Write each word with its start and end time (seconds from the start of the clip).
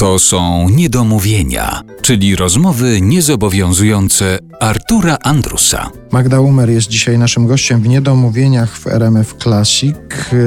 To 0.00 0.18
są 0.18 0.68
niedomówienia, 0.68 1.82
czyli 2.02 2.36
rozmowy 2.36 3.00
niezobowiązujące 3.00 4.38
Artura 4.60 5.18
Andrusa. 5.22 5.90
Magda 6.10 6.40
Umer 6.40 6.70
jest 6.70 6.88
dzisiaj 6.88 7.18
naszym 7.18 7.46
gościem 7.46 7.82
w 7.82 7.88
Niedomówieniach 7.88 8.76
w 8.76 8.86
RMF 8.86 9.34
Classic. 9.42 9.96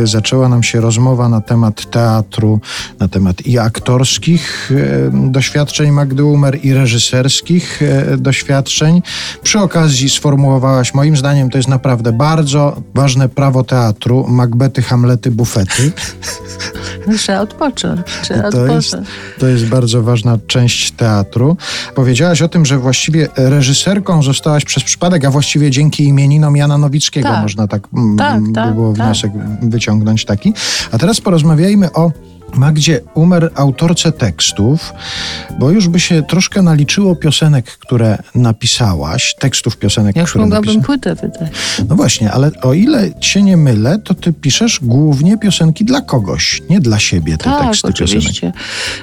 Zaczęła 0.03 0.49
nam 0.49 0.63
się 0.63 0.81
rozmowa 0.81 1.29
na 1.29 1.41
temat 1.41 1.91
teatru, 1.91 2.59
na 2.99 3.07
temat 3.07 3.45
i 3.45 3.59
aktorskich 3.59 4.71
e, 4.71 5.31
doświadczeń 5.31 5.91
Magdy 5.91 6.23
Umer, 6.23 6.65
i 6.65 6.73
reżyserskich 6.73 7.81
e, 7.81 8.17
doświadczeń. 8.17 9.01
Przy 9.43 9.59
okazji 9.59 10.09
sformułowałaś, 10.09 10.93
moim 10.93 11.17
zdaniem 11.17 11.49
to 11.49 11.57
jest 11.57 11.69
naprawdę 11.69 12.11
bardzo 12.11 12.81
ważne 12.93 13.29
prawo 13.29 13.63
teatru, 13.63 14.25
Macbety, 14.27 14.81
Hamlety, 14.81 15.31
bufety. 15.31 15.91
Trzeba 17.17 17.39
odpocząć. 17.39 18.01
Trzeba 18.21 18.51
To 18.51 18.65
jest, 18.67 18.93
odpocząć. 18.93 19.07
to 19.39 19.47
jest 19.47 19.65
bardzo 19.65 20.01
ważna 20.01 20.37
część 20.47 20.91
teatru. 20.91 21.57
Powiedziałaś 21.95 22.41
o 22.41 22.47
tym, 22.47 22.65
że 22.65 22.77
właściwie 22.77 23.27
reżyserką 24.03 24.23
zostałaś 24.23 24.65
przez 24.65 24.83
przypadek, 24.83 25.25
a 25.25 25.31
właściwie 25.31 25.71
dzięki 25.71 26.03
imieninom 26.03 26.55
Jana 26.55 26.77
Nowickiego, 26.77 27.29
Tak. 27.29 27.41
można 27.41 27.67
tak, 27.67 27.87
mm, 27.93 28.17
Tak, 28.17 28.41
by 28.41 28.53
tak, 28.53 28.73
było 28.73 28.93
tak. 28.93 29.05
wniosek 29.05 29.31
wyciągnąć 29.61 30.25
taki. 30.25 30.53
A 30.91 30.97
teraz 30.97 31.21
porozmawiajmy 31.21 31.93
o 31.93 32.11
Magdzie 32.55 33.01
Umer, 33.13 33.51
autorce 33.55 34.11
tekstów, 34.11 34.93
bo 35.59 35.71
już 35.71 35.87
by 35.87 35.99
się 35.99 36.23
troszkę 36.23 36.61
naliczyło 36.61 37.15
piosenek, 37.15 37.65
które 37.65 38.17
napisałaś, 38.35 39.35
tekstów 39.39 39.77
piosenek, 39.77 40.15
Ja 40.15 40.21
już 40.21 40.29
które 40.29 40.43
mogłabym 40.45 40.65
napisałaś. 40.65 40.85
płytę 40.85 41.15
wydać. 41.15 41.51
No 41.89 41.95
właśnie, 41.95 42.31
ale 42.31 42.51
o 42.61 42.73
ile 42.73 43.09
się 43.21 43.41
nie 43.41 43.57
mylę, 43.57 43.99
to 44.03 44.13
ty 44.13 44.33
piszesz 44.33 44.79
głównie 44.81 45.37
piosenki 45.37 45.85
dla 45.85 46.01
kogoś, 46.01 46.61
nie 46.69 46.79
dla 46.79 46.99
siebie 46.99 47.37
te 47.37 47.43
Tak, 47.43 47.61
teksty 47.63 47.87
piosenek. 47.87 48.09
oczywiście. 48.09 48.51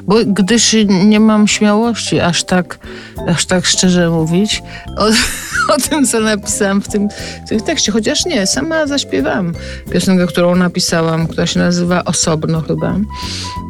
Bo 0.06 0.14
gdyż 0.26 0.76
nie 0.88 1.20
mam 1.20 1.48
śmiałości 1.48 2.20
aż 2.20 2.44
tak, 2.44 2.78
aż 3.28 3.46
tak 3.46 3.66
szczerze 3.66 4.10
mówić 4.10 4.62
o, 4.96 5.04
o 5.74 5.76
tym, 5.88 6.06
co 6.06 6.20
napisałam 6.20 6.80
w 6.82 6.88
tym, 6.88 7.08
w 7.46 7.48
tym 7.48 7.60
tekście. 7.60 7.92
Chociaż 7.92 8.26
nie, 8.26 8.46
sama 8.46 8.86
zaśpiewam 8.86 9.52
piosenkę, 9.92 10.26
którą 10.26 10.56
napisałam, 10.56 11.26
która 11.26 11.46
się 11.46 11.60
nazywa 11.60 12.04
Osobno 12.04 12.60
chyba. 12.60 12.94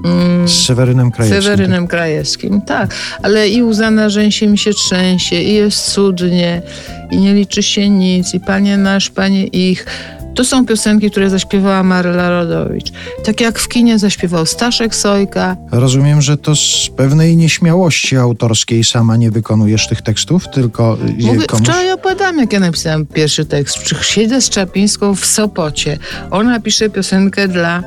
Mm, 0.05 0.49
Z 0.49 0.67
Sewerynem 0.67 1.11
Krajewskim. 1.11 1.43
Sewerynem 1.43 1.87
Krajewskim, 1.87 2.63
tak. 2.63 2.95
Ale 3.23 3.49
i 3.49 3.63
łza 3.63 3.91
na 3.91 4.09
rzęsie 4.09 4.57
się 4.57 4.75
trzęsie, 4.75 5.37
i 5.37 5.55
jest 5.55 5.93
cudnie, 5.93 6.63
i 7.11 7.17
nie 7.17 7.35
liczy 7.35 7.63
się 7.63 7.89
nic, 7.91 8.35
i 8.35 8.41
panie 8.41 8.77
nasz, 8.79 9.11
panie 9.11 9.47
ich. 9.47 9.87
To 10.35 10.45
są 10.45 10.67
piosenki, 10.67 11.11
które 11.11 11.31
zaśpiewała 11.31 11.83
Maryla 11.83 12.31
Rodowicz. 12.31 12.93
Tak 13.25 13.41
jak 13.41 13.59
w 13.59 13.69
kinie 13.69 13.99
zaśpiewał 13.99 14.47
Staszek 14.47 14.95
Sojka. 14.95 15.57
Rozumiem, 15.71 16.23
że 16.23 16.37
to 16.37 16.57
z 16.57 16.89
pewnej 16.97 17.37
nieśmiałości 17.37 18.17
autorskiej 18.17 18.85
sama 18.85 19.17
nie 19.17 19.31
wykonujesz 19.31 19.89
tych 19.89 20.03
tekstów, 20.03 20.45
tylko 20.55 20.99
je 21.17 21.27
Mówię, 21.27 21.47
komuś... 21.47 21.63
wczoraj 21.65 21.93
opowiadałam, 21.93 22.39
jak 22.39 22.53
ja 22.53 22.61
napisałam 22.61 23.07
pierwszy 23.07 23.45
tekst. 23.45 23.79
Siedzę 24.03 24.41
z 24.41 24.49
Czapińską 24.51 25.15
w 25.15 25.27
Sopocie. 25.27 25.99
Ona 26.31 26.61
pisze 26.61 26.91
piosenkę 26.91 27.49
dla 27.49 27.83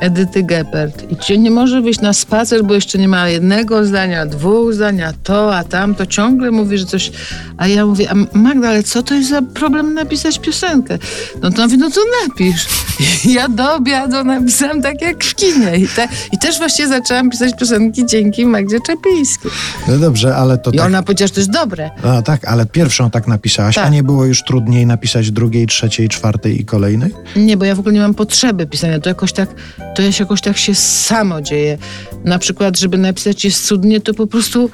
Edyty 0.00 0.42
Geppert. 0.42 1.10
I 1.12 1.16
ci 1.16 1.38
nie 1.38 1.50
może 1.50 1.80
wyjść 1.82 2.00
na 2.00 2.12
spacer, 2.12 2.64
bo 2.64 2.74
jeszcze 2.74 2.98
nie 2.98 3.08
ma 3.08 3.28
jednego 3.28 3.84
zdania, 3.84 4.26
dwóch 4.26 4.74
zdania, 4.74 5.12
to, 5.22 5.56
a 5.56 5.64
tamto. 5.64 6.06
Ciągle 6.06 6.50
mówi, 6.50 6.78
że 6.78 6.84
coś... 6.86 7.10
A 7.56 7.66
ja 7.66 7.86
mówię, 7.86 8.10
a 8.10 8.38
Magda, 8.38 8.68
ale 8.68 8.82
co 8.82 9.02
to 9.02 9.14
jest 9.14 9.28
za 9.30 9.42
problem 9.42 9.94
napisać 9.94 10.38
piosenkę? 10.38 10.98
No 11.42 11.50
to 11.50 11.62
mówi, 11.62 11.78
no 11.78 11.90
to 11.90 12.00
napisz. 12.28 12.66
Ja 13.24 13.48
do 13.48 13.74
obiadu 13.74 14.24
napisałam 14.24 14.82
tak 14.82 15.02
jak 15.02 15.24
w 15.24 15.34
kinie. 15.34 15.76
I, 15.76 15.88
te, 15.88 16.08
I 16.32 16.38
też 16.38 16.58
właśnie 16.58 16.88
zaczęłam 16.88 17.30
pisać 17.30 17.52
piosenki 17.60 18.06
dzięki 18.06 18.46
Magdzie 18.46 18.80
Czapińskiej. 18.80 19.50
No 19.88 19.98
dobrze, 19.98 20.36
ale 20.36 20.58
to 20.58 20.70
I 20.70 20.76
tak... 20.76 20.86
ona 20.86 21.02
powiedziała, 21.02 21.26
że 21.26 21.34
to 21.34 21.40
jest 21.40 21.50
dobre. 21.50 21.90
A, 22.02 22.22
tak, 22.22 22.44
ale 22.48 22.66
pierwszą 22.66 23.10
tak 23.10 23.26
napisałaś, 23.26 23.78
a 23.78 23.82
Tak. 23.82 23.92
nie 23.92 24.02
było 24.02 24.24
już 24.24 24.42
trudniej 24.44 24.86
napisać 24.86 25.30
drugiej, 25.30 25.66
trzeciej, 25.66 26.08
czwartej 26.08 26.60
i 26.60 26.64
kolejnej? 26.64 27.14
Nie, 27.36 27.56
bo 27.56 27.64
ja 27.64 27.74
w 27.74 27.78
ogóle 27.80 27.94
nie 27.94 28.00
mam 28.00 28.14
potrzeby 28.14 28.66
pisania. 28.66 29.00
To 29.00 29.08
jakoś 29.08 29.32
tak, 29.32 29.48
to 29.96 30.02
ja 30.02 30.12
się 30.12 30.24
jakoś 30.24 30.40
tak 30.40 30.56
się 30.56 30.74
samo 30.74 31.42
dzieje. 31.42 31.78
Na 32.24 32.38
przykład, 32.38 32.78
żeby 32.78 32.98
napisać 32.98 33.44
jest 33.44 33.66
cudnie, 33.66 34.00
to 34.00 34.14
po 34.14 34.26
prostu 34.26 34.70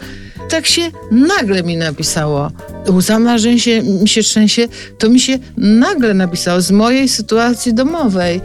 tak 0.49 0.67
się 0.67 0.83
nagle 1.11 1.63
mi 1.63 1.77
napisało. 1.77 2.51
Łza 2.91 3.19
na 3.19 3.39
rzęsie 3.39 3.83
mi 3.83 4.09
się 4.09 4.23
trzęsie, 4.23 4.69
to 4.99 5.09
mi 5.09 5.21
się 5.21 5.39
nagle 5.57 6.15
napisało 6.15 6.61
z 6.61 6.71
mojej 6.71 7.09
sytuacji 7.09 7.75
domowej. 7.75 8.41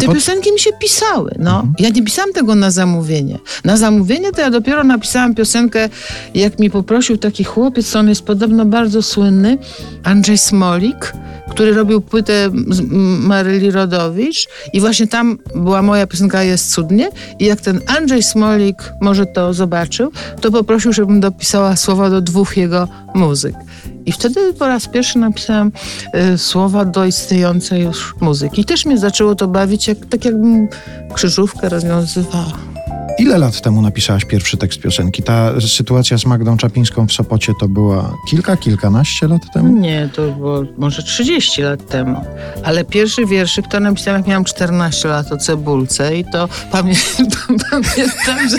Te 0.00 0.06
pod- 0.06 0.14
piosenki 0.14 0.52
mi 0.52 0.60
się 0.60 0.70
pisały, 0.80 1.34
no. 1.38 1.66
Ja 1.78 1.88
nie 1.88 2.02
pisałam 2.02 2.32
tego 2.32 2.54
na 2.54 2.70
zamówienie. 2.70 3.38
Na 3.64 3.76
zamówienie 3.76 4.32
to 4.32 4.40
ja 4.40 4.50
dopiero 4.50 4.84
napisałam 4.84 5.34
piosenkę, 5.34 5.88
jak 6.34 6.58
mi 6.58 6.70
poprosił 6.70 7.18
taki 7.18 7.44
chłopiec, 7.44 7.96
on 7.96 8.08
jest 8.08 8.22
podobno 8.22 8.64
bardzo 8.66 9.02
słynny, 9.02 9.58
Andrzej 10.04 10.38
Smolik, 10.38 11.12
który 11.54 11.74
robił 11.74 12.00
płytę 12.00 12.50
z 12.68 12.80
Maryli 13.26 13.70
Rodowicz 13.70 14.48
i 14.72 14.80
właśnie 14.80 15.06
tam 15.06 15.38
była 15.54 15.82
moja 15.82 16.06
piosenka 16.06 16.42
Jest 16.42 16.74
cudnie 16.74 17.10
i 17.38 17.44
jak 17.44 17.60
ten 17.60 17.80
Andrzej 17.86 18.22
Smolik 18.22 18.92
może 19.00 19.26
to 19.26 19.54
zobaczył, 19.54 20.12
to 20.40 20.50
poprosił, 20.50 20.92
żebym 20.92 21.20
dopisała 21.20 21.76
słowa 21.76 22.10
do 22.10 22.20
dwóch 22.20 22.56
jego 22.56 22.88
muzyk. 23.14 23.54
I 24.06 24.12
wtedy 24.12 24.52
po 24.52 24.68
raz 24.68 24.88
pierwszy 24.88 25.18
napisałam 25.18 25.72
e, 26.12 26.38
słowa 26.38 26.84
do 26.84 27.04
istniejącej 27.04 27.82
już 27.82 28.14
muzyki. 28.20 28.60
I 28.60 28.64
też 28.64 28.86
mnie 28.86 28.98
zaczęło 28.98 29.34
to 29.34 29.48
bawić, 29.48 29.88
jak, 29.88 29.98
tak 30.10 30.24
jakbym 30.24 30.68
krzyżówkę 31.14 31.68
rozwiązywała. 31.68 32.73
Ile 33.18 33.38
lat 33.38 33.60
temu 33.60 33.82
napisałaś 33.82 34.24
pierwszy 34.24 34.56
tekst 34.56 34.80
piosenki? 34.80 35.22
Ta 35.22 35.60
sytuacja 35.60 36.18
z 36.18 36.26
Magdą 36.26 36.56
Czapińską 36.56 37.06
w 37.06 37.12
Sopocie 37.12 37.52
to 37.60 37.68
była 37.68 38.14
kilka, 38.28 38.56
kilkanaście 38.56 39.28
lat 39.28 39.42
temu? 39.54 39.76
Nie, 39.76 40.08
to 40.12 40.30
było 40.30 40.62
może 40.78 41.02
30 41.02 41.62
lat 41.62 41.88
temu. 41.88 42.24
Ale 42.64 42.84
pierwszy 42.84 43.26
wierszyk 43.26 43.68
to 43.68 43.80
napisałam, 43.80 44.20
jak 44.20 44.28
miałam 44.28 44.44
14 44.44 45.08
lat 45.08 45.32
o 45.32 45.36
cebulce 45.36 46.16
i 46.18 46.24
to 46.32 46.48
pamiętam, 46.72 47.56
pamiętam 47.70 48.48
że, 48.50 48.56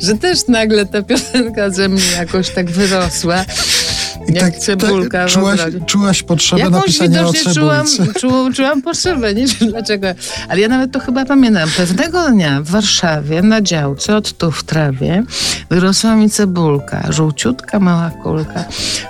że 0.00 0.14
też 0.14 0.48
nagle 0.48 0.86
ta 0.86 1.02
piosenka 1.02 1.70
ze 1.70 1.88
mnie 1.88 2.10
jakoś 2.16 2.50
tak 2.50 2.70
wyrosła. 2.70 3.44
Jak 4.28 4.58
cebulka 4.58 5.26
w 5.26 5.30
czułaś, 5.30 5.60
czułaś 5.86 6.22
potrzebę 6.22 6.62
Jakąś 6.62 6.80
napisania 6.80 7.26
o 7.26 7.32
widocznie 7.32 7.54
czułam, 7.54 7.86
cebulce. 7.86 8.14
czu, 8.20 8.52
czułam 8.54 8.82
potrzebę, 8.82 9.34
nie 9.34 9.46
wiem 9.46 9.70
dlaczego. 9.70 10.06
Ale 10.48 10.60
ja 10.60 10.68
nawet 10.68 10.92
to 10.92 11.00
chyba 11.00 11.24
pamiętam. 11.24 11.68
Pewnego 11.76 12.30
dnia 12.30 12.60
w 12.62 12.70
Warszawie 12.70 13.42
na 13.42 13.62
działce 13.62 14.16
od 14.16 14.38
tu 14.38 14.50
w 14.50 14.64
trawie 14.64 15.24
wyrosła 15.70 16.16
mi 16.16 16.30
cebulka, 16.30 17.12
żółciutka 17.12 17.80
mała 17.80 18.10
kulka. 18.10 18.64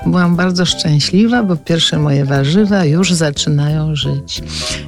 Byłam 0.06 0.36
bardzo 0.36 0.66
szczęśliwa, 0.66 1.42
bo 1.42 1.56
pierwsze 1.56 1.98
moje 1.98 2.24
warzywa 2.24 2.84
już 2.84 3.12
zaczynają 3.12 3.96
żyć. 3.96 4.42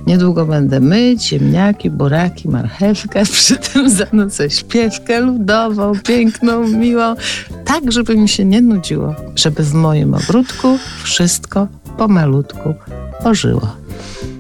Niedługo 0.07 0.47
będę 0.47 0.81
myć 0.81 1.23
ziemniaki, 1.23 1.91
buraki, 1.91 2.49
marchewkę, 2.49 3.23
przy 3.33 3.57
tym 3.57 3.91
zanucę 3.91 4.51
śpiewkę 4.51 5.21
ludową, 5.21 5.93
piękną, 6.07 6.69
miłą, 6.69 7.15
tak 7.69 7.93
żeby 7.93 8.17
mi 8.17 8.29
się 8.29 8.45
nie 8.45 8.61
nudziło, 8.61 9.15
żeby 9.37 9.63
w 9.63 9.75
moim 9.75 10.15
ogródku 10.15 10.79
wszystko 11.03 11.69
pomalutku 11.99 12.75
ożyło. 13.25 13.77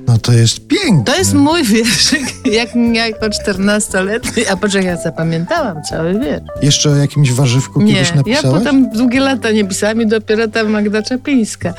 No 0.06 0.18
to 0.18 0.32
jest 0.32 0.66
piękne. 0.66 1.04
To 1.04 1.18
jest 1.18 1.34
mój 1.34 1.64
wierszyk, 1.64 2.22
jak 2.60 2.68
jako 2.94 3.26
14-letni, 3.26 4.46
a 4.46 4.56
poczekaj, 4.56 4.86
ja 4.86 4.96
zapamiętałam 4.96 5.82
cały 5.90 6.18
wiersz. 6.20 6.42
Jeszcze 6.62 6.90
o 6.90 6.94
jakimś 6.96 7.32
warzywku 7.32 7.82
Nie, 7.82 7.94
kiedyś 7.94 8.10
ja 8.10 8.16
napisałaś? 8.16 8.58
potem 8.58 8.90
długie 8.90 9.20
lata 9.20 9.50
nie 9.50 9.64
pisałam 9.64 10.02
i 10.02 10.06
dopiero 10.06 10.48
ta 10.48 10.64
Magda 10.64 11.02
Czapińska. 11.02 11.74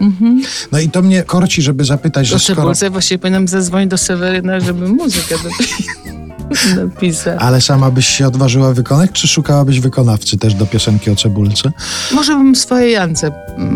Mhm. 0.00 0.42
No 0.72 0.78
i 0.78 0.88
to 0.88 1.02
mnie 1.02 1.22
korci, 1.22 1.62
żeby 1.62 1.84
zapytać, 1.84 2.26
że 2.26 2.38
skoro... 2.38 2.56
Cebulce 2.56 2.90
właściwie 2.90 3.18
powinnam 3.18 3.48
zadzwonić 3.48 3.90
do 3.90 3.98
Seweryna, 3.98 4.60
żeby 4.60 4.88
muzykę 4.88 5.34
dopi- 5.34 6.19
napisać. 6.76 7.38
Ale 7.42 7.60
sama 7.60 7.90
byś 7.90 8.08
się 8.08 8.26
odważyła 8.26 8.74
wykonać, 8.74 9.10
czy 9.12 9.28
szukałabyś 9.28 9.80
wykonawcy 9.80 10.38
też 10.38 10.54
do 10.54 10.66
piosenki 10.66 11.10
o 11.10 11.16
cebulce? 11.16 11.72
Może 12.12 12.34
bym 12.34 12.56
swojej 12.56 12.92
Jance, 12.92 13.32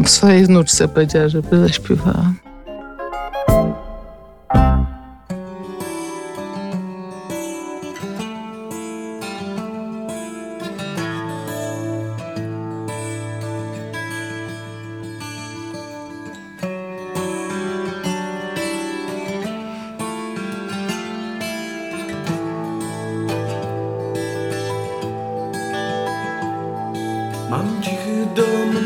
swojej 0.06 0.46
wnuczce 0.46 0.88
powiedziała, 0.88 1.28
żeby 1.28 1.68
zaśpiewała. 1.68 2.32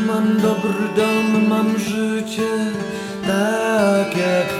Mam 0.09 0.41
dobry 0.41 0.87
dom, 0.95 1.47
mam 1.49 1.79
życie 1.79 2.51
tak 3.27 4.17
jak 4.17 4.58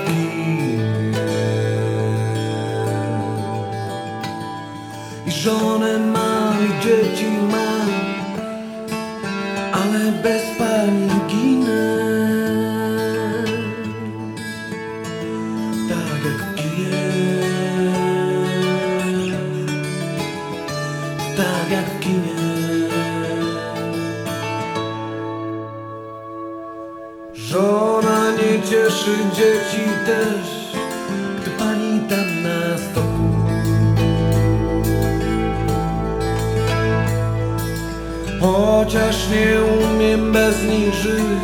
Chociaż 38.89 39.29
nie 39.29 39.61
umiem 39.61 40.31
bez 40.31 40.63
nich 40.63 40.93
żyć 40.93 41.39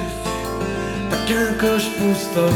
Tak 1.11 1.29
jakoś 1.29 1.85
pusto 1.85 2.49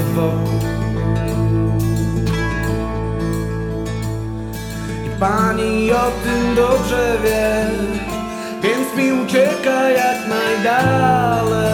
I 5.06 5.20
pani 5.20 5.92
o 5.92 6.12
tym 6.24 6.56
dobrze 6.56 7.18
wie 7.24 7.66
Więc 8.62 8.96
mi 8.96 9.22
ucieka 9.22 9.90
jak 9.90 10.18
najdalej 10.28 11.69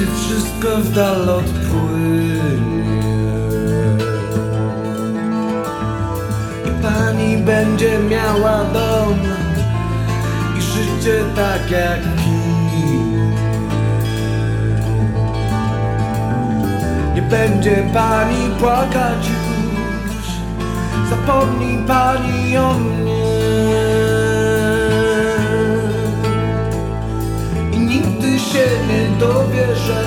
Gdy 0.00 0.08
wszystko 0.16 0.76
w 0.76 0.92
dal 0.92 1.28
odpłynie. 1.28 2.40
I 6.66 6.82
pani 6.82 7.36
będzie 7.36 7.98
miała 7.98 8.64
dom 8.64 9.18
I 10.58 10.62
życie 10.62 11.24
tak 11.36 11.70
jak 11.70 12.00
Nie 17.14 17.22
będzie 17.22 17.86
pani 17.94 18.50
płakać 18.60 19.28
już. 19.28 20.26
Zapomnij 21.10 21.78
pani 21.86 22.56
o 22.56 22.74
mnie 22.74 23.59
siebie 28.52 29.08
dowie, 29.18 29.76
że 29.76 30.04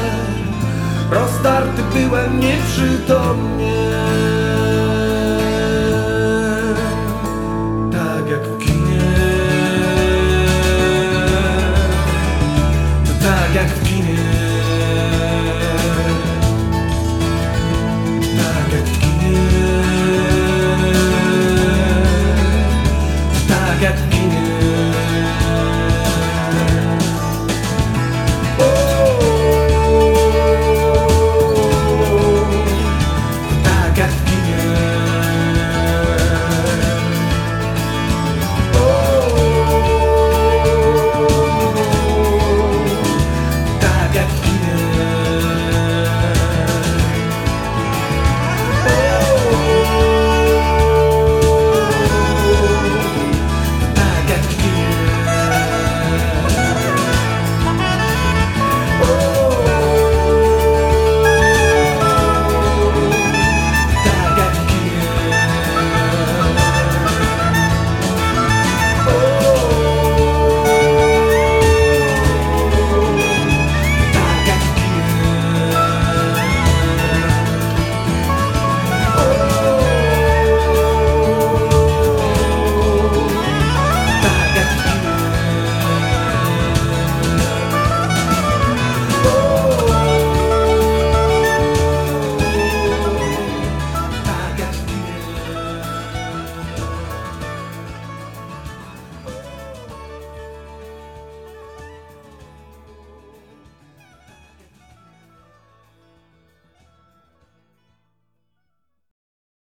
rozdarty 1.12 1.82
byłem 1.94 2.40
nieprzytomnie. 2.40 3.84
Tak 7.92 8.30
jak 8.30 8.48
w 8.48 8.58
kinie. 8.58 9.02
To 13.06 13.28
tak 13.28 13.56
jak 13.56 13.68
w 13.68 13.84
kinie. 13.84 14.18
Tak 18.38 18.74
jak 18.74 18.84
w 18.84 19.00
kinie. 19.00 19.48
To 23.34 23.54
tak 23.54 23.82
jak 23.82 23.96
w 23.96 24.02
kinie. 24.02 24.13